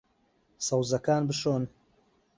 [0.67, 1.63] سەوزەکان بشۆن.